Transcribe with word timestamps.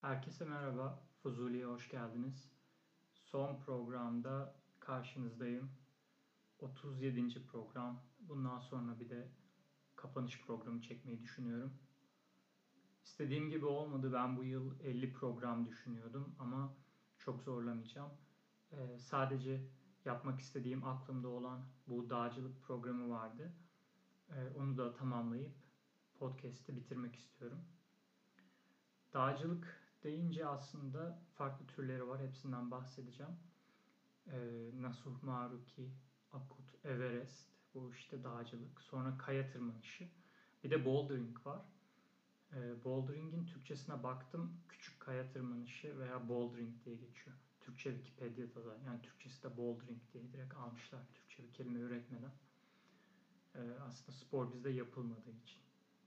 Herkese 0.00 0.44
merhaba, 0.44 1.02
Fuzuli'ye 1.22 1.64
hoş 1.64 1.88
geldiniz. 1.88 2.52
Son 3.14 3.60
programda 3.60 4.54
karşınızdayım. 4.78 5.70
37. 6.58 7.46
program. 7.46 8.02
Bundan 8.20 8.58
sonra 8.58 9.00
bir 9.00 9.10
de 9.10 9.28
kapanış 9.96 10.40
programı 10.46 10.80
çekmeyi 10.80 11.20
düşünüyorum. 11.20 11.72
İstediğim 13.04 13.50
gibi 13.50 13.66
olmadı. 13.66 14.12
Ben 14.12 14.36
bu 14.36 14.44
yıl 14.44 14.80
50 14.80 15.12
program 15.12 15.66
düşünüyordum 15.66 16.34
ama 16.38 16.74
çok 17.18 17.42
zorlamayacağım. 17.42 18.10
Ee, 18.72 18.98
sadece 18.98 19.60
yapmak 20.04 20.40
istediğim 20.40 20.84
aklımda 20.84 21.28
olan 21.28 21.60
bu 21.86 22.10
dağcılık 22.10 22.62
programı 22.62 23.10
vardı. 23.10 23.52
Ee, 24.30 24.48
onu 24.56 24.78
da 24.78 24.94
tamamlayıp 24.94 25.54
podcast'i 26.18 26.76
bitirmek 26.76 27.16
istiyorum. 27.16 27.58
Dağcılık 29.12 29.89
deyince 30.02 30.46
aslında 30.46 31.18
farklı 31.34 31.66
türleri 31.66 32.08
var. 32.08 32.20
Hepsinden 32.20 32.70
bahsedeceğim. 32.70 33.32
Ee, 34.26 34.70
Nasuh 34.74 35.22
Maruki, 35.22 35.90
Akut, 36.32 36.84
Everest, 36.84 37.46
bu 37.74 37.90
işte 37.92 38.24
dağcılık. 38.24 38.80
Sonra 38.80 39.18
kaya 39.18 39.50
tırmanışı. 39.50 40.08
Bir 40.64 40.70
de 40.70 40.84
bouldering 40.84 41.46
var. 41.46 41.60
Ee, 42.52 42.84
bouldering'in 42.84 43.46
Türkçesine 43.46 44.02
baktım. 44.02 44.60
Küçük 44.68 45.00
kaya 45.00 45.28
tırmanışı 45.28 45.98
veya 45.98 46.28
bouldering 46.28 46.84
diye 46.84 46.96
geçiyor. 46.96 47.36
Türkçe 47.60 47.94
Wikipedia'da 47.94 48.64
da 48.64 48.78
yani 48.86 49.02
Türkçesi 49.02 49.42
de 49.42 49.56
bouldering 49.56 50.00
diye 50.12 50.32
direkt 50.32 50.54
almışlar. 50.54 51.00
Türkçe 51.14 51.42
bir 51.42 51.52
kelime 51.52 51.78
üretmeden. 51.78 52.32
Ee, 53.54 53.60
aslında 53.80 54.12
spor 54.12 54.52
bizde 54.52 54.70
yapılmadığı 54.70 55.30
için 55.30 55.60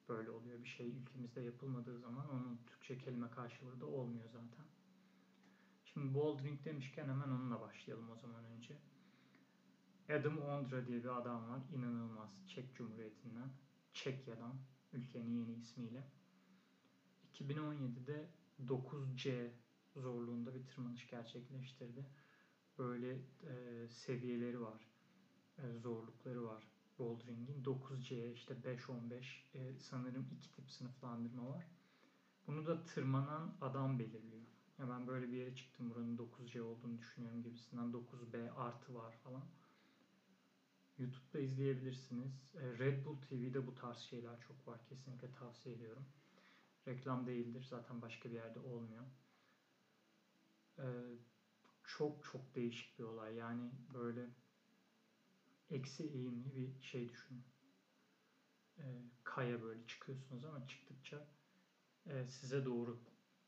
böyle 0.09 0.31
oluyor. 0.31 0.63
Bir 0.63 0.67
şey 0.67 0.89
ülkemizde 0.89 1.41
yapılmadığı 1.41 1.99
zaman 1.99 2.30
onun 2.30 2.59
Türkçe 2.67 2.98
kelime 2.98 3.30
karşılığı 3.30 3.81
da 3.81 3.85
olmuyor 3.85 4.29
zaten. 4.29 4.66
Şimdi 5.85 6.13
bouldering 6.13 6.66
demişken 6.66 7.03
hemen 7.03 7.27
onunla 7.27 7.62
başlayalım 7.62 8.09
o 8.09 8.15
zaman 8.15 8.46
önce. 8.46 8.77
Adam 10.09 10.37
Ondra 10.37 10.87
diye 10.87 11.04
bir 11.04 11.18
adam 11.18 11.49
var. 11.49 11.62
İnanılmaz. 11.74 12.29
Çek 12.48 12.76
Cumhuriyeti'nden. 12.76 13.49
Çekya'dan. 13.93 14.55
Ülkenin 14.93 15.40
yeni 15.40 15.54
ismiyle. 15.54 16.07
2017'de 17.34 18.29
9C 18.68 19.51
zorluğunda 19.96 20.55
bir 20.55 20.68
tırmanış 20.68 21.07
gerçekleştirdi. 21.07 22.05
Böyle 22.77 23.13
e, 23.43 23.87
seviyeleri 23.90 24.62
var. 24.62 24.87
E, 25.57 25.74
zorlukları 25.74 26.43
var 26.43 26.73
bouldering'in 26.99 27.63
9C 27.63 28.34
işte 28.34 28.54
5-15 28.54 29.24
e, 29.54 29.80
sanırım 29.80 30.27
iki 30.38 30.52
tip 30.52 30.72
sınıflandırma 30.72 31.49
var. 31.49 31.66
Bunu 32.48 32.68
da 32.68 32.86
tırmanan 32.86 33.55
adam 33.62 33.99
belirliyor. 33.99 34.44
Ya 34.80 34.90
ben 34.90 35.08
böyle 35.08 35.32
bir 35.32 35.38
yere 35.38 35.55
çıktım 35.55 35.90
buranın 35.90 36.18
9C 36.18 36.62
olduğunu 36.62 36.98
düşünüyorum 36.98 37.44
gibisinden 37.44 37.91
9B 37.91 38.52
artı 38.52 38.96
var 38.96 39.14
falan. 39.24 39.44
YouTube'da 40.98 41.40
izleyebilirsiniz. 41.40 42.49
E, 42.55 42.77
Red 42.80 43.05
Bull 43.05 43.21
TV'de 43.21 43.68
bu 43.68 43.76
tarz 43.76 43.98
şeyler 43.98 44.41
çok 44.41 44.68
var. 44.68 44.86
Kesinlikle 44.90 45.32
tavsiye 45.32 45.76
ediyorum. 45.76 46.05
Reklam 46.88 47.27
değildir. 47.27 47.66
Zaten 47.70 48.02
başka 48.02 48.30
bir 48.30 48.36
yerde 48.36 48.60
olmuyor. 48.60 49.05
E, 50.80 50.86
çok 51.84 52.24
çok 52.24 52.55
değişik 52.55 52.99
bir 52.99 53.04
olay. 53.04 53.36
Yani 53.36 53.71
böyle 53.94 54.30
eksi 55.74 56.04
eğimli 56.04 56.55
bir 56.55 56.82
şey 56.82 57.10
düşünün. 57.10 57.46
E, 58.77 58.84
kaya 59.24 59.62
böyle 59.62 59.88
çıkıyorsunuz 59.88 60.46
ama 60.46 60.68
çıktıkça 60.68 61.27
e, 62.05 62.27
size 62.27 62.65
doğru 62.65 63.04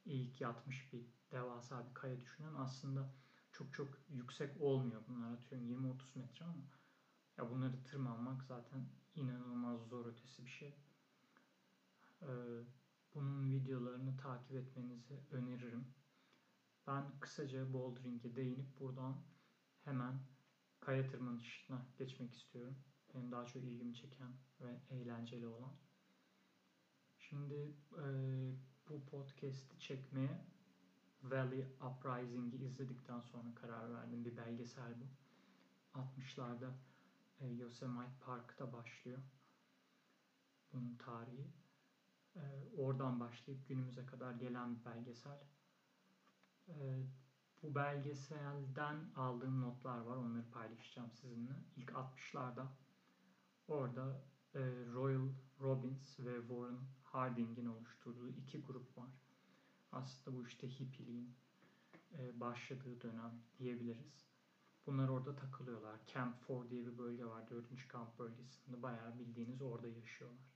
eğik 0.05 0.41
yatmış 0.41 0.93
bir 0.93 1.05
devasa 1.31 1.89
bir 1.89 1.93
kaya 1.93 2.21
düşünün. 2.21 2.55
Aslında 2.55 3.13
çok 3.51 3.73
çok 3.73 3.87
yüksek 4.09 4.61
olmuyor 4.61 5.01
bunlar 5.07 5.33
atıyorum 5.33 5.67
20-30 5.67 6.17
metre 6.19 6.45
ama 6.45 6.63
ya 7.37 7.49
bunları 7.51 7.83
tırmanmak 7.83 8.43
zaten 8.43 8.89
inanılmaz 9.15 9.81
zor 9.87 10.05
ötesi 10.05 10.45
bir 10.45 10.51
şey. 10.51 10.75
Ee, 12.21 12.27
bunun 13.13 13.51
videolarını 13.51 14.17
takip 14.17 14.55
etmenizi 14.55 15.19
öneririm. 15.31 15.87
Ben 16.87 17.19
kısaca 17.19 17.73
bouldering'e 17.73 18.35
değinip 18.35 18.79
buradan 18.79 19.23
hemen 19.83 20.19
kaya 20.85 21.07
tırmanışına 21.07 21.85
geçmek 21.97 22.33
istiyorum. 22.33 22.75
Benim 23.13 23.31
daha 23.31 23.45
çok 23.45 23.63
ilgimi 23.63 23.95
çeken 23.95 24.33
ve 24.61 24.79
eğlenceli 24.89 25.47
olan. 25.47 25.73
Şimdi 27.19 27.75
e, 27.97 28.05
bu 28.89 29.05
podcast'i 29.05 29.79
çekmeye 29.79 30.45
Valley 31.23 31.65
Uprising'i 31.81 32.65
izledikten 32.65 33.19
sonra 33.19 33.55
karar 33.55 33.93
verdim. 33.93 34.25
Bir 34.25 34.37
belgesel 34.37 34.93
bu. 34.99 35.05
60'larda 35.99 36.71
e, 37.39 37.47
Yosemite 37.47 38.19
Park'ta 38.19 38.73
başlıyor. 38.73 39.19
Bunun 40.73 40.95
tarihi. 40.95 41.47
E, 42.35 42.41
oradan 42.77 43.19
başlayıp 43.19 43.67
günümüze 43.67 44.05
kadar 44.05 44.33
gelen 44.33 44.75
bir 44.75 44.85
belgesel. 44.85 45.39
E, 46.67 47.05
bu 47.65 47.75
belgeselden 47.75 48.97
aldığım 49.15 49.61
notlar 49.61 49.99
var. 49.99 50.17
Onları 50.17 50.51
paylaşacağım 50.51 51.11
sizinle. 51.11 51.51
İlk 51.75 51.89
60'larda 51.89 52.65
orada 53.67 54.21
e, 54.53 54.59
Royal 54.93 55.29
Robbins 55.61 56.19
ve 56.19 56.39
Warren 56.39 56.79
Harding'in 57.03 57.65
oluşturduğu 57.65 58.29
iki 58.29 58.61
grup 58.61 58.97
var. 58.97 59.09
Aslında 59.91 60.37
bu 60.37 60.45
işte 60.47 60.69
hipiliğin 60.79 61.35
e, 62.17 62.39
başladığı 62.39 63.01
dönem 63.01 63.41
diyebiliriz. 63.59 64.25
Bunlar 64.85 65.09
orada 65.09 65.35
takılıyorlar. 65.35 65.99
Camp 66.13 66.49
4 66.49 66.69
diye 66.69 66.85
bir 66.85 66.97
bölge 66.97 67.25
var. 67.25 67.49
4. 67.49 67.87
kamp 67.87 68.19
bölgesinde. 68.19 68.81
Bayağı 68.81 69.19
bildiğiniz 69.19 69.61
orada 69.61 69.87
yaşıyorlar. 69.87 70.55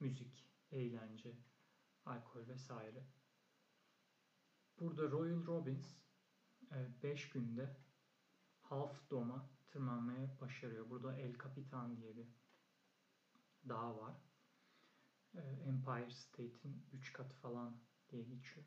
Müzik, 0.00 0.46
eğlence, 0.72 1.32
alkol 2.06 2.48
vesaire. 2.48 3.04
Burada 4.80 5.10
Royal 5.10 5.46
Robbins 5.46 6.05
5 7.02 7.28
günde 7.28 7.76
Half 8.60 9.10
Dome'a 9.10 9.50
tırmanmaya 9.66 10.40
başarıyor. 10.40 10.90
Burada 10.90 11.16
El 11.16 11.38
Capitan 11.38 11.96
diye 11.96 12.16
bir 12.16 12.28
dağ 13.68 13.96
var. 13.96 14.16
Ee, 15.34 15.40
Empire 15.40 16.10
State'in 16.10 16.86
3 16.92 17.12
katı 17.12 17.36
falan 17.36 17.80
diye 18.08 18.22
geçiyor. 18.22 18.66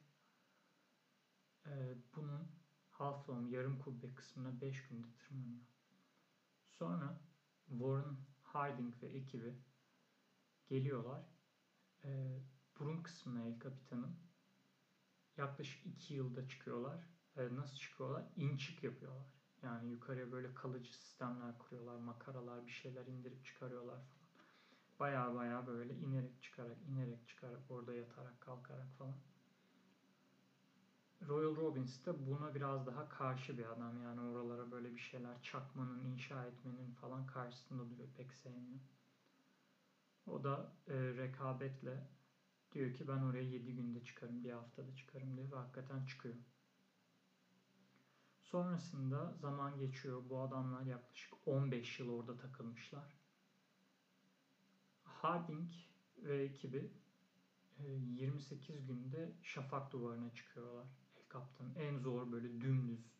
Ee, 1.66 1.98
bunun 2.16 2.52
Half 2.90 3.28
Dome 3.28 3.50
yarım 3.50 3.80
kubbe 3.80 4.16
kısmına 4.16 4.62
5 4.62 4.88
günde 4.88 5.08
tırmanıyor. 5.18 5.66
Sonra 6.68 7.22
Warren 7.70 8.18
Harding 8.44 9.04
ve 9.04 9.08
ekibi 9.08 9.56
geliyorlar. 10.68 11.26
Burun 12.80 13.04
kısmına 13.04 13.44
El 13.44 13.60
Capitan'ın 13.60 14.20
yaklaşık 15.38 15.86
2 15.86 16.14
yılda 16.14 16.48
çıkıyorlar 16.48 17.19
e, 17.40 17.56
nasıl 17.56 17.76
çıkıyorlar? 17.78 18.24
İnçik 18.36 18.84
yapıyorlar. 18.84 19.26
Yani 19.64 19.92
yukarıya 19.92 20.32
böyle 20.32 20.54
kalıcı 20.54 20.94
sistemler 20.98 21.58
kuruyorlar, 21.58 21.98
makaralar, 21.98 22.66
bir 22.66 22.72
şeyler 22.72 23.06
indirip 23.06 23.46
çıkarıyorlar 23.46 23.96
falan. 23.96 24.20
Baya 25.00 25.36
baya 25.36 25.68
böyle 25.68 25.94
inerek 25.96 26.42
çıkarak, 26.42 26.78
inerek 26.90 27.28
çıkarak, 27.28 27.60
orada 27.70 27.94
yatarak, 27.94 28.42
kalkarak 28.42 28.88
falan. 28.98 29.16
Royal 31.28 31.56
Robbins 31.56 32.06
de 32.06 32.28
buna 32.28 32.56
biraz 32.56 32.88
daha 32.88 33.10
karşı 33.10 33.58
bir 33.58 33.66
adam. 33.66 34.04
Yani 34.04 34.22
oralara 34.22 34.72
böyle 34.72 34.96
bir 34.96 35.00
şeyler 35.00 35.42
çakmanın, 35.42 36.06
inşa 36.06 36.46
etmenin 36.46 36.92
falan 36.94 37.28
karşısında 37.28 37.90
duruyor. 37.90 38.10
Pek 38.18 38.34
sevmiyor. 38.34 38.80
O 40.28 40.44
da 40.44 40.72
e, 40.88 40.94
rekabetle 40.94 42.08
diyor 42.72 42.94
ki 42.94 43.08
ben 43.08 43.22
oraya 43.22 43.44
7 43.44 43.76
günde 43.76 44.04
çıkarım, 44.04 44.44
bir 44.44 44.52
haftada 44.52 44.96
çıkarım 44.96 45.38
diyor 45.38 45.52
ve 45.52 45.56
hakikaten 45.56 46.06
çıkıyor. 46.06 46.36
Sonrasında 48.52 49.34
zaman 49.42 49.78
geçiyor. 49.78 50.22
Bu 50.30 50.40
adamlar 50.42 50.86
yaklaşık 50.86 51.34
15 51.46 52.00
yıl 52.00 52.10
orada 52.10 52.38
takılmışlar. 52.38 53.20
Harding 55.04 55.72
ve 56.18 56.44
ekibi 56.44 56.92
28 57.80 58.70
e, 58.70 58.80
günde 58.80 59.32
şafak 59.42 59.92
duvarına 59.92 60.34
çıkıyorlar. 60.34 60.86
El 61.18 61.30
Kaptan 61.30 61.76
en 61.76 61.98
zor 61.98 62.32
böyle 62.32 62.62
dümdüz, 62.62 63.12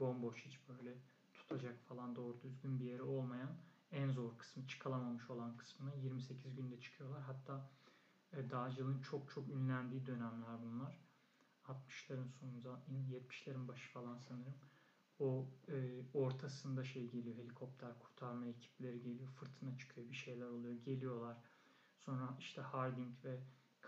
bomboş 0.00 0.46
hiç 0.46 0.68
böyle 0.68 0.94
tutacak 1.34 1.84
falan 1.88 2.16
doğru 2.16 2.40
düzgün 2.42 2.80
bir 2.80 2.84
yeri 2.84 3.02
olmayan 3.02 3.56
en 3.90 4.10
zor 4.10 4.38
kısmı, 4.38 4.66
çıkalamamış 4.66 5.30
olan 5.30 5.56
kısmına 5.56 5.94
28 5.94 6.56
günde 6.56 6.80
çıkıyorlar. 6.80 7.22
Hatta 7.22 7.70
e, 8.32 8.50
dağcılığın 8.50 9.00
çok 9.00 9.30
çok 9.30 9.48
ünlendiği 9.48 10.06
dönemler 10.06 10.62
bunlar. 10.62 10.98
60'ların 11.64 12.28
sonunda, 12.28 12.82
70'lerin 13.10 13.68
başı 13.68 13.92
falan 13.92 14.18
sanırım 14.18 14.54
o 15.18 15.46
e, 15.68 16.02
ortasında 16.14 16.84
şey 16.84 17.10
geliyor 17.10 17.36
helikopter 17.36 17.98
kurtarma 17.98 18.46
ekipleri 18.46 19.02
geliyor 19.02 19.28
fırtına 19.28 19.78
çıkıyor 19.78 20.10
bir 20.10 20.14
şeyler 20.14 20.46
oluyor 20.46 20.74
geliyorlar 20.74 21.36
sonra 21.98 22.36
işte 22.38 22.60
Harding 22.60 23.24
ve 23.24 23.40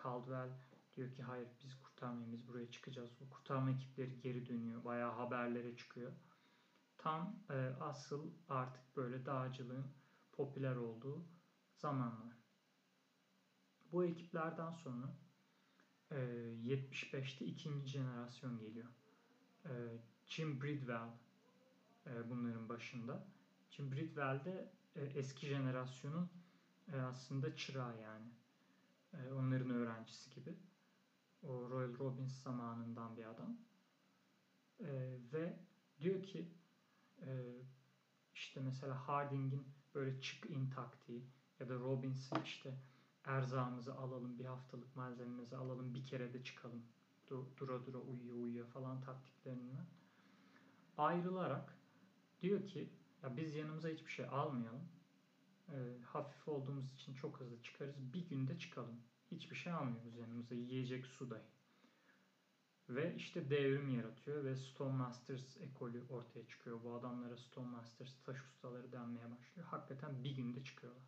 Caldwell 0.02 0.50
Diyor 0.98 1.12
ki 1.12 1.22
hayır 1.22 1.48
biz 1.64 1.80
kurtarmayın 1.82 2.32
biz 2.32 2.48
buraya 2.48 2.70
çıkacağız. 2.70 3.10
O 3.20 3.30
kurtarma 3.30 3.70
ekipleri 3.70 4.20
geri 4.20 4.46
dönüyor. 4.46 4.84
Bayağı 4.84 5.12
haberlere 5.12 5.76
çıkıyor. 5.76 6.12
Tam 6.98 7.42
e, 7.50 7.54
asıl 7.81 8.31
artık 8.48 8.96
böyle 8.96 9.26
dağcılığın 9.26 9.86
popüler 10.32 10.76
olduğu 10.76 11.24
zamanlar. 11.76 12.36
Bu 13.92 14.04
ekiplerden 14.04 14.72
sonra 14.72 15.16
e, 16.10 16.16
75'te 16.64 17.44
ikinci 17.44 17.86
jenerasyon 17.86 18.58
geliyor. 18.58 18.88
E, 19.64 19.72
Jim 20.28 20.62
Bridwell 20.62 21.08
e, 22.06 22.30
bunların 22.30 22.69
başında. 22.69 23.26
Jim 23.70 23.92
Bridwell 23.92 24.44
de 24.44 24.72
e, 24.96 25.04
eski 25.04 25.46
jenerasyonun 25.46 26.30
e, 26.92 27.00
aslında 27.00 27.56
çırağı 27.56 28.00
yani. 28.00 28.26
Onların 29.32 29.70
öğrencisi 29.70 30.30
gibi. 30.30 30.54
O 31.42 31.70
Royal 31.70 31.98
Robbins 31.98 32.42
zamanından 32.42 33.16
bir 33.16 33.25
adam. 33.25 33.56
Ve 35.32 35.58
diyor 36.00 36.22
ki 36.22 36.48
işte 38.34 38.60
mesela 38.60 39.08
Harding'in 39.08 39.66
böyle 39.94 40.20
çık 40.20 40.50
in 40.50 40.70
taktiği 40.70 41.24
ya 41.60 41.69
da 41.69 41.74
Robbins'in 41.74 42.42
işte 42.42 42.78
erzağımızı 43.24 43.94
alalım, 43.94 44.38
bir 44.38 44.44
haftalık 44.44 44.96
malzememizi 44.96 45.56
alalım, 45.56 45.94
bir 45.94 46.06
kere 46.06 46.32
de 46.32 46.44
çıkalım. 46.44 46.82
Dura 47.56 47.86
dura 47.86 47.98
uyuyor 47.98 48.36
uyuyor 48.36 48.66
falan 48.66 49.00
taktiklerinden 49.00 49.68
ayrılarak 50.98 51.78
diyor 52.40 52.66
ki 52.66 52.92
ya 53.22 53.36
biz 53.36 53.54
yanımıza 53.54 53.88
hiçbir 53.88 54.10
şey 54.10 54.26
almayalım. 54.26 54.88
E, 55.68 55.76
hafif 56.04 56.48
olduğumuz 56.48 56.92
için 56.94 57.14
çok 57.14 57.40
hızlı 57.40 57.62
çıkarız. 57.62 57.94
Bir 58.12 58.28
günde 58.28 58.58
çıkalım. 58.58 59.00
Hiçbir 59.30 59.56
şey 59.56 59.72
almıyoruz 59.72 60.16
yanımıza. 60.16 60.54
Yiyecek 60.54 61.06
su 61.06 61.30
dahi. 61.30 61.42
Ve 62.88 63.14
işte 63.14 63.50
devrim 63.50 63.88
yaratıyor 63.88 64.44
ve 64.44 64.56
Stone 64.56 64.96
Masters 64.96 65.56
ekolü 65.56 66.04
ortaya 66.08 66.46
çıkıyor. 66.46 66.82
Bu 66.84 66.94
adamlara 66.94 67.36
Stone 67.36 67.68
Masters 67.68 68.22
taş 68.22 68.36
ustaları 68.44 68.92
denmeye 68.92 69.30
başlıyor. 69.30 69.68
Hakikaten 69.68 70.24
bir 70.24 70.30
günde 70.30 70.64
çıkıyorlar. 70.64 71.02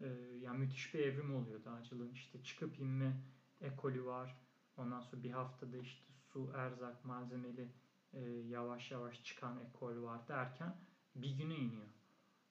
Ee, 0.00 0.06
yani 0.40 0.58
müthiş 0.58 0.94
bir 0.94 0.98
evrim 0.98 1.34
oluyor 1.34 1.64
dağcılığın. 1.64 2.12
İşte 2.12 2.42
çıkıp 2.42 2.78
inme 2.78 3.16
ekolü 3.60 4.04
var. 4.04 4.36
Ondan 4.76 5.00
sonra 5.00 5.22
bir 5.22 5.30
haftada 5.30 5.76
işte 5.76 6.12
su, 6.12 6.52
erzak, 6.54 7.04
malzemeli 7.04 7.68
e, 8.12 8.20
yavaş 8.30 8.90
yavaş 8.90 9.24
çıkan 9.24 9.60
ekol 9.60 10.02
var 10.02 10.28
derken 10.28 10.76
bir 11.14 11.30
güne 11.30 11.56
iniyor. 11.56 11.88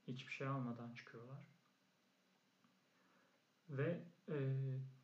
Hiçbir 0.08 0.34
şey 0.34 0.48
almadan 0.48 0.94
çıkıyorlar. 0.94 1.40
Ve 3.70 4.04
e, 4.30 4.36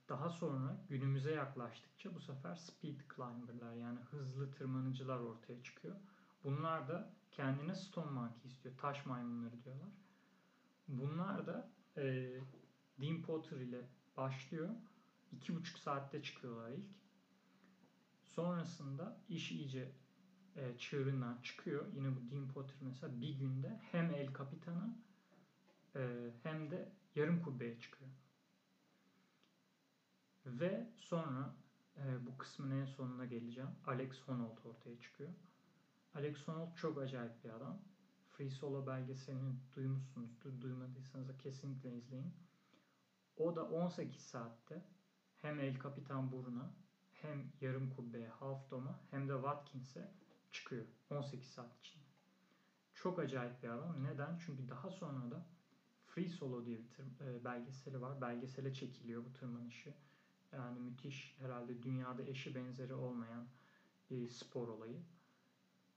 daha 0.10 0.30
sonra 0.30 0.86
günümüze 0.90 1.32
yaklaştıkça 1.32 2.16
bu 2.16 2.20
sefer 2.20 2.56
speed 2.56 3.00
climber'lar 3.16 3.74
yani 3.74 4.00
hızlı 4.00 4.52
tırmanıcılar 4.52 5.20
ortaya 5.20 5.64
çıkıyor. 5.64 5.96
Bunlar 6.44 6.88
da 6.88 7.14
kendine 7.32 7.76
stone 7.76 8.12
monkey 8.12 8.52
istiyor. 8.52 8.78
Taş 8.78 9.06
maymunları 9.06 9.64
diyorlar. 9.64 9.90
Bunlar 10.88 11.48
da 11.48 11.70
e, 11.98 12.34
Dean 13.02 13.22
Potter 13.22 13.58
ile 13.58 13.90
başlıyor. 14.18 14.70
İki 15.32 15.56
buçuk 15.56 15.80
saatte 15.80 16.24
çıkıyorlar 16.24 16.72
ilk. 16.72 16.98
Sonrasında 18.24 19.18
iş 19.30 19.52
iyice 19.52 19.92
e, 20.58 20.78
çığırından 20.78 21.42
çıkıyor. 21.42 21.86
Yine 21.96 22.16
bu 22.16 22.32
Dean 22.32 22.48
Potter 22.48 22.76
mesela 22.82 23.22
bir 23.22 23.40
günde 23.40 23.80
hem 23.92 24.12
El 24.12 24.34
Capitan'a 24.38 24.96
e, 25.96 26.32
hem 26.44 26.72
de 26.72 26.92
yarım 27.16 27.42
kubbeye 27.44 27.80
çıkıyor. 27.80 28.12
Ve 30.46 30.88
sonra 30.98 31.56
e, 31.98 32.26
bu 32.26 32.38
kısmın 32.38 32.82
en 32.82 32.86
sonuna 32.86 33.26
geleceğim. 33.26 33.70
Alex 33.86 34.22
Honnold 34.22 34.58
ortaya 34.66 35.00
çıkıyor. 35.00 35.30
Alex 36.16 36.48
Honnold 36.48 36.76
çok 36.76 36.98
acayip 36.98 37.44
bir 37.44 37.50
adam. 37.50 37.80
Free 38.30 38.50
Solo 38.50 38.88
belgeselini 38.88 39.56
duymuşsunuzdur. 39.76 40.62
Duymadıysanız 40.62 41.28
da 41.28 41.38
kesinlikle 41.38 41.98
izleyin. 41.98 42.34
O 43.38 43.56
da 43.56 43.70
18 43.70 44.22
saatte 44.22 44.86
hem 45.38 45.60
El 45.60 45.80
Capitan 45.84 46.32
Burun'a 46.32 46.74
hem 47.14 47.52
yarım 47.62 47.90
kubbeye, 47.90 48.28
half 48.28 48.72
dome'a 48.72 49.00
hem 49.12 49.30
de 49.30 49.34
Watkins'e 49.34 50.12
çıkıyor 50.58 50.86
18 51.10 51.50
saat 51.50 51.80
içinde. 51.80 52.04
Çok 52.96 53.20
acayip 53.20 53.64
bir 53.64 53.70
adam. 53.70 54.04
Neden? 54.04 54.38
Çünkü 54.46 54.70
daha 54.70 54.90
sonra 54.92 55.32
da 55.32 55.46
Free 56.08 56.30
Solo 56.30 56.66
diye 56.66 56.80
bir 56.80 56.90
tır, 56.90 57.06
e, 57.22 57.44
belgeseli 57.44 58.02
var. 58.02 58.22
Belgesele 58.22 58.74
çekiliyor 58.74 59.26
bu 59.26 59.34
tırmanışı. 59.34 59.94
Yani 60.52 60.80
müthiş 60.80 61.36
herhalde 61.40 61.84
dünyada 61.84 62.24
eşi 62.24 62.56
benzeri 62.56 62.94
olmayan 62.94 63.48
bir 64.10 64.30
spor 64.30 64.68
olayı. 64.68 65.02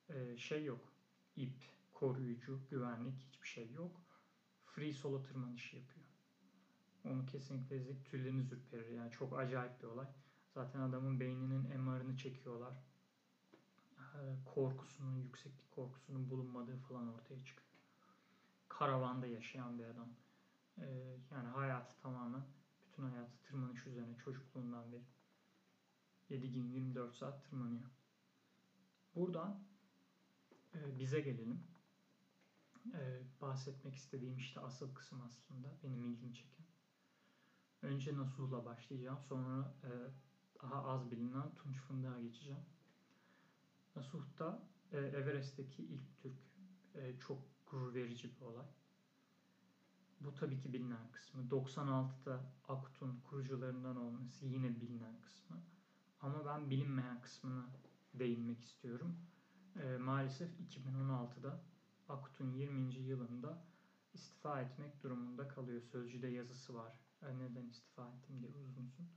E, 0.09 0.37
şey 0.37 0.65
yok. 0.65 0.93
İp, 1.37 1.65
koruyucu, 1.93 2.61
güvenlik 2.71 3.21
hiçbir 3.21 3.49
şey 3.49 3.71
yok. 3.71 4.03
Free 4.65 4.93
solo 4.93 5.23
tırmanışı 5.23 5.77
yapıyor. 5.77 6.07
Onu 7.05 7.27
kesinlikle 7.27 7.77
izleyip 7.77 8.07
tüyleriniz 8.07 8.53
ürperir. 8.53 8.89
Yani 8.89 9.11
çok 9.11 9.39
acayip 9.39 9.83
bir 9.83 9.87
olay. 9.87 10.07
Zaten 10.55 10.81
adamın 10.81 11.21
beyninin 11.21 11.81
MR'ını 11.81 12.17
çekiyorlar 12.17 12.89
korkusunun, 14.44 15.17
yükseklik 15.17 15.70
korkusunun 15.70 16.31
bulunmadığı 16.31 16.76
falan 16.76 17.14
ortaya 17.14 17.44
çıkıyor. 17.44 17.70
Karavanda 18.69 19.26
yaşayan 19.26 19.79
bir 19.79 19.85
adam. 19.85 20.08
Ee, 20.79 21.17
yani 21.31 21.49
hayatı 21.49 22.00
tamamen, 22.02 22.43
bütün 22.87 23.02
hayatı 23.02 23.43
tırmanış 23.43 23.87
üzerine 23.87 24.17
çocukluğundan 24.25 24.93
beri. 24.93 25.05
7 26.29 26.52
gün 26.52 26.69
24 26.69 27.14
saat 27.14 27.44
tırmanıyor. 27.44 27.91
Buradan 29.14 29.62
e, 30.75 30.99
bize 30.99 31.20
gelelim. 31.20 31.62
E, 32.94 33.23
bahsetmek 33.41 33.94
istediğim 33.94 34.37
işte 34.37 34.61
asıl 34.61 34.94
kısım 34.94 35.23
aslında 35.26 35.69
benim 35.82 36.05
ilgimi 36.05 36.35
çeken. 36.35 36.67
Önce 37.82 38.17
Nasuh'la 38.17 38.64
başlayacağım. 38.64 39.19
Sonra 39.29 39.75
e, 39.85 39.91
daha 40.62 40.85
az 40.85 41.11
bilinen 41.11 41.55
Tunç 41.55 41.76
Fındık'a 41.76 42.20
geçeceğim. 42.20 42.61
Nasuh'ta 43.96 44.62
e, 44.92 44.98
Everest'teki 44.98 45.82
ilk 45.82 46.16
Türk. 46.22 46.38
E, 46.94 47.19
çok 47.19 47.42
gurur 47.66 47.94
verici 47.94 48.37
bir 48.37 48.40
olay. 48.40 48.66
Bu 50.20 50.34
tabii 50.34 50.60
ki 50.60 50.72
bilinen 50.72 51.12
kısmı. 51.12 51.42
96'da 51.48 52.40
Akut'un 52.69 53.20
kurucularından 53.20 53.96
olması 53.96 54.46
yine 54.46 54.81
bilinen 54.81 55.20
kısmı. 55.20 55.62
Ama 56.20 56.46
ben 56.46 56.70
bilinmeyen 56.70 57.20
kısmına 57.20 57.66
değinmek 58.14 58.61
istiyorum. 58.61 59.16
E, 59.82 59.97
maalesef 59.97 60.50
2016'da 60.61 61.61
Akut'un 62.09 62.52
20. 62.52 62.94
yılında 62.94 63.64
istifa 64.12 64.61
etmek 64.61 65.02
durumunda 65.02 65.49
kalıyor. 65.49 65.80
Sözcüde 65.80 66.28
yazısı 66.28 66.75
var. 66.75 66.92
E, 67.23 67.38
neden 67.38 67.66
istifa 67.66 68.09
ettim 68.09 68.40
diye 68.40 68.50
uzun 68.50 68.85
uzun. 68.87 69.09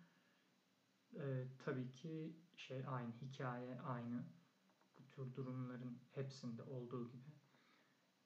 E, 1.15 1.47
tabii 1.65 1.91
ki 1.91 2.35
şey 2.55 2.83
aynı, 2.87 3.11
hikaye 3.11 3.81
aynı 3.81 4.23
tür 5.15 5.35
durumların 5.35 5.97
hepsinde 6.15 6.63
olduğu 6.63 7.11
gibi 7.11 7.31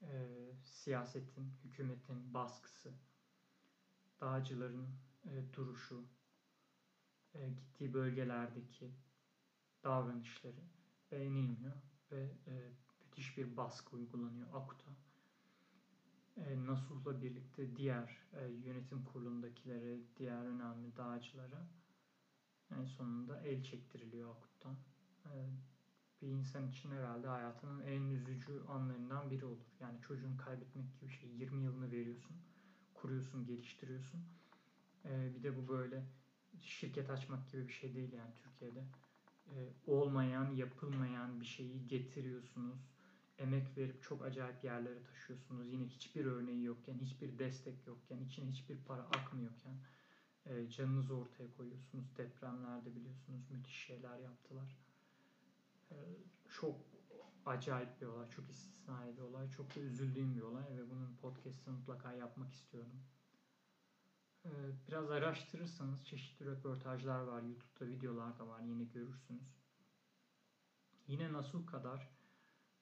e, 0.02 0.28
siyasetin, 0.64 1.54
hükümetin 1.64 2.34
baskısı, 2.34 2.94
dağcıların 4.22 4.88
e, 5.26 5.54
duruşu, 5.54 6.04
e, 7.34 7.50
gittiği 7.50 7.94
bölgelerdeki 7.94 8.92
davranışları 9.84 10.64
beğenilmiyor 11.12 11.76
ve 12.12 12.22
e, 12.48 12.72
müthiş 13.00 13.38
bir 13.38 13.58
baskı 13.58 13.96
uygulanıyor 13.96 14.48
AKUT'a. 14.54 14.92
E, 16.38 16.66
Nasuh'la 16.66 17.22
birlikte 17.22 17.76
diğer 17.76 18.18
e, 18.34 18.48
yönetim 18.48 19.06
kurulundakilere, 19.06 20.00
diğer 20.18 20.46
önemli 20.46 20.98
dağcılara 20.98 21.68
en 22.72 22.86
sonunda 22.86 23.42
el 23.42 23.64
çektiriliyor 23.64 24.36
AKUT'tan. 24.36 24.76
E, 25.26 25.32
bir 26.22 26.28
insan 26.28 26.68
için 26.68 26.92
herhalde 26.92 27.28
hayatının 27.28 27.80
en 27.80 28.02
üzücü 28.02 28.64
anlarından 28.68 29.32
biri 29.32 29.46
olur. 29.46 29.66
Yani 29.80 30.02
çocuğunu 30.02 30.38
kaybetmek 30.38 30.86
gibi 31.00 31.10
bir 31.10 31.14
şey. 31.14 31.30
20 31.30 31.64
yılını 31.64 31.92
veriyorsun, 31.92 32.38
kuruyorsun, 32.94 33.46
geliştiriyorsun. 33.46 34.22
Ee, 35.06 35.36
bir 35.36 35.44
de 35.44 35.58
bu 35.58 35.68
böyle 35.68 36.04
şirket 36.62 37.10
açmak 37.10 37.52
gibi 37.52 37.68
bir 37.68 37.74
şey 37.74 37.96
değil 37.96 38.14
yani 38.14 38.32
Türkiye'de. 38.44 38.84
Ee, 39.48 39.74
olmayan, 39.88 40.52
yapılmayan 40.56 41.42
bir 41.42 41.46
şeyi 41.46 41.88
getiriyorsunuz. 41.88 42.80
Emek 43.38 43.78
verip 43.78 44.04
çok 44.04 44.26
acayip 44.26 44.64
yerlere 44.64 45.04
taşıyorsunuz. 45.04 45.74
Yine 45.74 45.86
hiçbir 45.86 46.26
örneği 46.26 46.64
yokken, 46.64 47.00
hiçbir 47.00 47.40
destek 47.40 47.88
yokken, 47.88 48.20
içine 48.20 48.52
hiçbir 48.52 48.78
para 48.78 49.02
akmıyorken 49.02 49.76
e, 50.46 50.70
canınızı 50.70 51.16
ortaya 51.16 51.54
koyuyorsunuz. 51.58 52.18
Depremlerde 52.18 52.96
biliyorsunuz 52.96 53.52
müthiş 53.52 53.86
şeyler 53.86 54.20
yaptılar 54.20 54.87
çok 56.50 56.80
acayip 57.46 58.02
bir 58.02 58.06
olay, 58.06 58.30
çok 58.30 58.50
istisnai 58.50 59.18
bir 59.18 59.22
olay, 59.22 59.50
çok 59.52 59.76
da 59.76 59.80
üzüldüğüm 59.80 60.36
bir 60.36 60.42
olay 60.42 60.78
ve 60.78 60.90
bunun 60.90 61.16
podcast'ını 61.16 61.74
mutlaka 61.74 62.14
yapmak 62.14 62.52
istiyorum. 62.52 63.04
Ee, 64.46 64.50
biraz 64.88 65.12
araştırırsanız 65.12 66.06
çeşitli 66.06 66.46
röportajlar 66.46 67.20
var, 67.20 67.42
YouTube'da 67.42 67.88
videolar 67.88 68.40
da 68.40 68.48
var 68.48 68.62
yine 68.62 68.84
görürsünüz. 68.84 69.58
Yine 71.08 71.34
Nasuh 71.34 71.68
kadar 71.68 72.10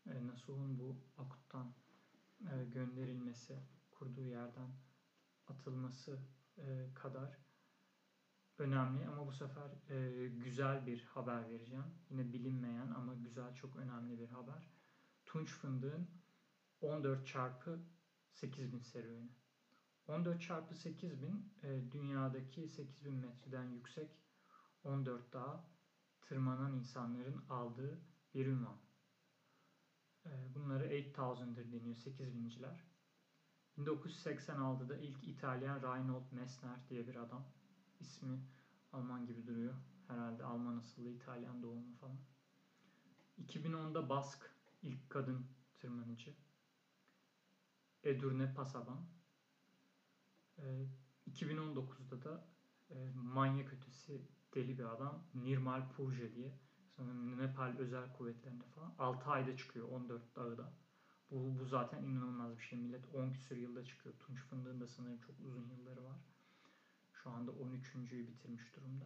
e, 0.08 0.28
Nasuh'un 0.28 0.80
bu 0.80 0.96
Akut'tan 1.18 1.74
e, 2.52 2.66
gönderilmesi, 2.66 3.60
kurduğu 3.92 4.26
yerden 4.26 4.70
atılması 5.48 6.20
e, 6.58 6.94
kadar 6.94 7.45
önemli 8.58 9.08
ama 9.08 9.28
bu 9.28 9.32
sefer 9.32 9.70
e, 9.90 10.28
güzel 10.28 10.86
bir 10.86 11.04
haber 11.04 11.50
vereceğim. 11.50 11.86
Yine 12.10 12.34
bilinmeyen 12.34 12.92
ama 12.92 13.14
güzel 13.14 13.56
çok 13.56 13.76
önemli 13.76 14.20
bir 14.20 14.30
haber. 14.30 14.70
Tunç 15.26 15.50
fındığın 15.50 16.08
14 16.82 17.28
çarpı 17.28 17.80
8000 18.32 18.80
serüveni. 18.80 19.30
14 20.08 20.42
çarpı 20.42 20.76
8000 20.76 21.54
e, 21.64 21.92
dünyadaki 21.92 22.70
8000 22.70 23.14
metreden 23.14 23.64
yüksek 23.64 24.10
14 24.84 25.34
dağa 25.34 25.64
tırmanan 26.22 26.74
insanların 26.74 27.46
aldığı 27.50 28.00
bir 28.34 28.46
ünvan. 28.46 28.78
E, 30.26 30.56
bunları 30.56 30.86
8000'dir 30.86 31.72
deniyor 31.72 31.96
8000'ciler. 31.96 32.80
1986'da 33.78 34.98
ilk 34.98 35.24
İtalyan 35.24 35.82
Reinhold 35.82 36.32
Messner 36.32 36.90
diye 36.90 37.08
bir 37.08 37.16
adam. 37.16 37.46
İsmi 38.00 38.40
Alman 38.94 39.26
gibi 39.26 39.48
duruyor. 39.48 39.74
Herhalde 40.08 40.44
Alman 40.44 40.78
asıllı 40.78 41.10
İtalyan 41.10 41.64
doğumlu 41.64 41.96
falan. 41.96 42.18
2010'da 43.42 44.10
Bask 44.10 44.56
ilk 44.82 45.10
kadın 45.10 45.48
tırmanıcı. 45.76 46.36
Edurne 48.04 48.54
Pasaban. 48.54 49.06
E, 50.58 50.88
2019'da 51.32 52.24
da 52.24 52.48
e, 52.90 53.10
manyak 53.16 53.74
ötesi 53.74 54.22
deli 54.54 54.78
bir 54.78 54.84
adam 54.84 55.24
Nirmal 55.34 55.90
Purje 55.90 56.36
diye 56.36 56.60
sanırım 56.96 57.38
Nepal 57.38 57.78
özel 57.78 58.14
kuvvetlerinde 58.14 58.64
falan 58.64 58.96
6 59.00 59.30
ayda 59.30 59.58
çıkıyor 59.58 59.90
14 59.90 60.36
dağda. 60.36 60.74
Bu, 61.32 61.60
bu 61.60 61.66
zaten 61.66 62.04
inanılmaz 62.04 62.58
bir 62.58 62.64
şey. 62.64 62.80
Millet 62.80 63.16
10 63.16 63.32
küsur 63.32 63.56
yılda 63.58 63.86
çıkıyor. 63.86 64.16
Tunç 64.20 64.40
fındığın 64.40 64.82
da 64.82 64.88
sanırım 64.88 65.20
çok 65.20 65.40
uzun 65.40 65.70
yılları 65.70 66.04
var. 66.04 66.20
Şu 67.26 67.32
anda 67.32 67.52
13.'yü 67.52 68.28
bitirmiş 68.28 68.76
durumda. 68.76 69.06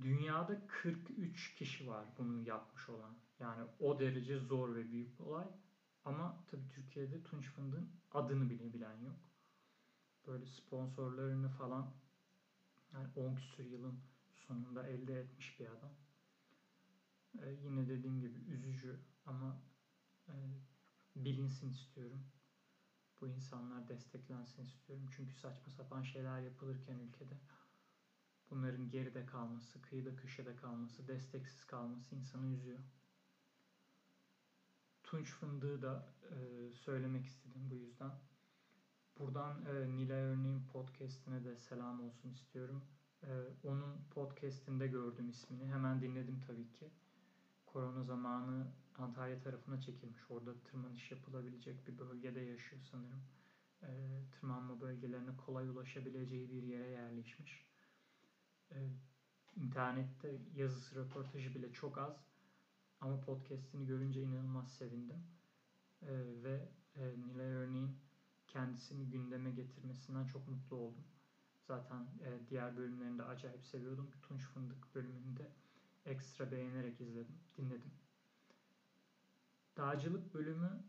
Dünyada 0.00 0.66
43 0.66 1.54
kişi 1.54 1.88
var 1.88 2.06
bunu 2.18 2.48
yapmış 2.48 2.88
olan. 2.88 3.16
Yani 3.40 3.70
o 3.80 4.00
derece 4.00 4.38
zor 4.38 4.74
ve 4.74 4.92
büyük 4.92 5.18
bir 5.18 5.24
olay. 5.24 5.46
Ama 6.04 6.44
tabii 6.50 6.68
Türkiye'de 6.68 7.22
Tunç 7.22 7.50
Fındık'ın 7.50 7.90
adını 8.12 8.50
bile 8.50 8.72
bilen 8.72 9.00
yok. 9.00 9.16
Böyle 10.26 10.46
sponsorlarını 10.46 11.48
falan 11.48 11.94
yani 12.92 13.08
10 13.16 13.34
küsur 13.34 13.64
yılın 13.64 14.00
sonunda 14.34 14.86
elde 14.86 15.20
etmiş 15.20 15.60
bir 15.60 15.66
adam. 15.66 15.94
Ee, 17.38 17.50
yine 17.50 17.88
dediğim 17.88 18.20
gibi 18.20 18.38
üzücü 18.38 19.00
ama 19.26 19.62
e, 20.28 20.34
bilinsin 21.16 21.70
istiyorum. 21.70 22.24
Bu 23.22 23.28
insanlar 23.28 23.88
desteklensin 23.88 24.64
istiyorum. 24.64 25.06
Çünkü 25.16 25.34
saçma 25.34 25.72
sapan 25.72 26.02
şeyler 26.02 26.40
yapılırken 26.40 26.98
ülkede 26.98 27.34
bunların 28.50 28.90
geride 28.90 29.26
kalması, 29.26 29.82
kıyıda 29.82 30.16
köşede 30.16 30.56
kalması, 30.56 31.08
desteksiz 31.08 31.64
kalması 31.64 32.14
insanı 32.14 32.46
üzüyor. 32.46 32.78
Tunç 35.02 35.30
fındığı 35.30 35.82
da 35.82 36.08
e, 36.30 36.36
söylemek 36.74 37.26
istedim 37.26 37.70
bu 37.70 37.74
yüzden. 37.74 38.12
Buradan 39.18 39.64
e, 39.66 39.96
Nilay 39.96 40.22
Örneğin 40.22 40.66
podcastine 40.72 41.44
de 41.44 41.56
selam 41.58 42.04
olsun 42.04 42.30
istiyorum. 42.30 42.82
E, 43.22 43.30
onun 43.64 44.04
podcastinde 44.10 44.86
gördüm 44.86 45.28
ismini. 45.28 45.66
Hemen 45.66 46.02
dinledim 46.02 46.40
tabii 46.46 46.72
ki. 46.72 46.90
Korona 47.72 48.04
zamanı 48.04 48.66
Antalya 48.98 49.40
tarafına 49.40 49.80
çekilmiş. 49.80 50.20
Orada 50.30 50.54
tırmanış 50.62 51.10
yapılabilecek 51.10 51.86
bir 51.86 51.98
bölgede 51.98 52.40
yaşıyor 52.40 52.82
sanırım. 52.90 53.22
E, 53.82 53.88
tırmanma 54.32 54.80
bölgelerine 54.80 55.36
kolay 55.36 55.68
ulaşabileceği 55.68 56.50
bir 56.50 56.62
yere 56.62 56.88
yerleşmiş. 56.88 57.66
E, 58.70 58.76
internette 59.56 60.38
yazısı, 60.54 60.96
röportajı 60.96 61.54
bile 61.54 61.72
çok 61.72 61.98
az. 61.98 62.16
Ama 63.00 63.20
podcastini 63.20 63.86
görünce 63.86 64.22
inanılmaz 64.22 64.72
sevindim. 64.72 65.24
E, 66.02 66.10
ve 66.42 66.68
e, 66.96 67.20
Nilay 67.20 67.52
örneğin 67.52 67.98
kendisini 68.46 69.10
gündeme 69.10 69.50
getirmesinden 69.50 70.26
çok 70.26 70.48
mutlu 70.48 70.76
oldum. 70.76 71.04
Zaten 71.66 72.00
e, 72.00 72.48
diğer 72.48 72.76
bölümlerini 72.76 73.18
de 73.18 73.24
acayip 73.24 73.64
seviyordum. 73.64 74.10
Tunç 74.22 74.42
Fındık 74.42 74.94
bölümünde 74.94 75.52
ekstra 76.04 76.52
beğenerek 76.52 77.00
izledim, 77.00 77.38
dinledim. 77.56 77.92
Dağcılık 79.76 80.34
bölümü 80.34 80.84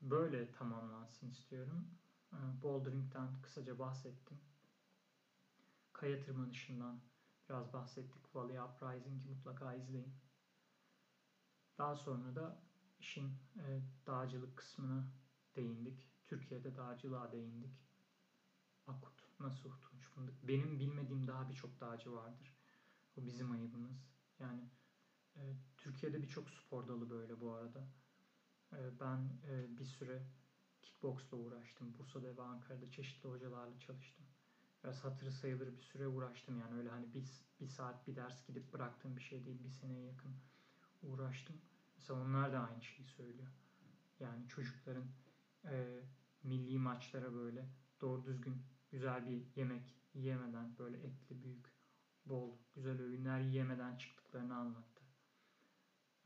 böyle 0.00 0.52
tamamlansın 0.52 1.30
istiyorum. 1.30 1.88
E, 2.32 2.62
Bouldering'den 2.62 3.42
kısaca 3.42 3.78
bahsettim. 3.78 4.38
Kaya 5.92 6.20
tırmanışından 6.20 7.00
biraz 7.48 7.72
bahsettik. 7.72 8.34
Valley 8.34 8.60
Uprising'i 8.60 9.28
mutlaka 9.28 9.74
izleyin. 9.74 10.14
Daha 11.78 11.96
sonra 11.96 12.34
da 12.34 12.62
işin 13.00 13.28
e, 13.56 13.80
dağcılık 14.06 14.56
kısmına 14.56 15.04
değindik. 15.56 16.08
Türkiye'de 16.26 16.76
dağcılığa 16.76 17.32
değindik. 17.32 17.72
Akut, 18.86 19.40
Nasuh, 19.40 19.72
Tunç. 19.80 20.32
Benim 20.42 20.78
bilmediğim 20.78 21.26
daha 21.26 21.48
birçok 21.48 21.80
dağcı 21.80 22.12
vardır. 22.12 22.56
O 23.16 23.26
bizim 23.26 23.52
ayıbımız. 23.52 24.17
Yani 24.38 24.70
e, 25.36 25.40
Türkiye'de 25.76 26.22
birçok 26.22 26.50
spor 26.50 26.88
dalı 26.88 27.10
böyle 27.10 27.40
bu 27.40 27.52
arada. 27.52 27.88
E, 28.72 29.00
ben 29.00 29.18
e, 29.48 29.78
bir 29.78 29.84
süre 29.84 30.22
kickboxla 30.82 31.36
uğraştım. 31.36 31.98
Bursa'da 31.98 32.36
ve 32.36 32.42
Ankara'da 32.42 32.90
çeşitli 32.90 33.28
hocalarla 33.28 33.78
çalıştım. 33.78 34.26
Biraz 34.84 35.04
hatırı 35.04 35.32
sayılır 35.32 35.76
bir 35.76 35.82
süre 35.82 36.08
uğraştım 36.08 36.58
yani 36.58 36.78
öyle 36.78 36.88
hani 36.88 37.14
bir, 37.14 37.24
bir 37.60 37.66
saat 37.66 38.06
bir 38.06 38.16
ders 38.16 38.46
gidip 38.46 38.72
bıraktığım 38.72 39.16
bir 39.16 39.22
şey 39.22 39.44
değil. 39.44 39.64
Bir 39.64 39.70
seneye 39.70 40.04
yakın 40.04 40.36
uğraştım. 41.02 41.56
Mesela 41.96 42.20
onlar 42.20 42.52
da 42.52 42.60
aynı 42.60 42.82
şeyi 42.82 43.08
söylüyor. 43.08 43.48
Yani 44.20 44.48
çocukların 44.48 45.06
e, 45.64 46.04
milli 46.42 46.78
maçlara 46.78 47.34
böyle 47.34 47.68
doğru 48.00 48.24
düzgün 48.24 48.62
güzel 48.90 49.26
bir 49.26 49.42
yemek 49.56 49.94
yiyemeden 50.14 50.78
böyle 50.78 50.96
etli 50.96 51.42
büyük 51.42 51.77
bol 52.28 52.56
güzel 52.74 53.00
öğünler 53.00 53.40
yiyemeden 53.40 53.96
çıktıklarını 53.96 54.56
anlattı. 54.56 55.04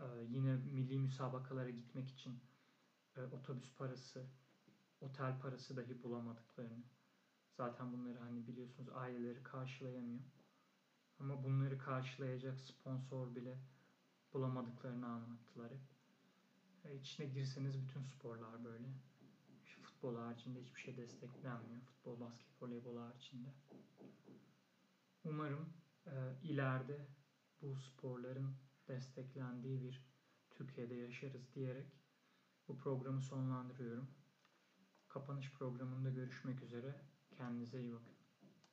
Ee, 0.01 0.05
yine 0.29 0.57
milli 0.57 0.99
müsabakalara 0.99 1.71
gitmek 1.71 2.09
için 2.09 2.41
e, 3.17 3.23
otobüs 3.23 3.75
parası, 3.75 4.27
otel 5.01 5.41
parası 5.41 5.77
dahi 5.77 6.03
bulamadıklarını. 6.03 6.85
Zaten 7.57 7.93
bunları 7.93 8.19
hani 8.19 8.47
biliyorsunuz 8.47 8.89
aileleri 8.95 9.43
karşılayamıyor. 9.43 10.21
Ama 11.19 11.45
bunları 11.45 11.79
karşılayacak 11.79 12.61
sponsor 12.61 13.35
bile 13.35 13.59
bulamadıklarını 14.33 15.07
anlattılar 15.07 15.73
hep. 15.73 15.81
E, 16.85 16.97
içine 16.97 17.27
girseniz 17.27 17.83
bütün 17.83 18.03
sporlar 18.03 18.65
böyle 18.65 18.89
futbol 20.03 20.17
haricinde 20.17 20.61
hiçbir 20.61 20.81
şey 20.81 20.97
desteklenmiyor. 20.97 21.81
Futbol, 21.83 22.21
basket, 22.21 22.63
voleybol 22.63 22.97
haricinde. 22.97 23.49
Umarım 25.25 25.82
ileride 26.43 27.07
bu 27.63 27.77
sporların 27.77 28.57
desteklendiği 28.89 29.83
bir 29.83 30.07
Türkiye'de 30.51 30.95
yaşarız 30.95 31.55
diyerek 31.55 31.87
bu 32.69 32.79
programı 32.79 33.23
sonlandırıyorum. 33.23 34.11
Kapanış 35.09 35.53
programında 35.53 36.11
görüşmek 36.11 36.63
üzere. 36.63 37.01
Kendinize 37.37 37.81
iyi 37.81 37.93
bakın. 37.93 38.22